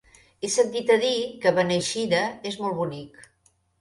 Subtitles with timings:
[0.43, 1.11] He sentit a dir
[1.43, 3.21] que Beneixida és molt bonic.